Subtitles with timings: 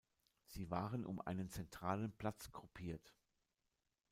[0.47, 3.13] Sie waren um einen zentralen Platz gruppiert.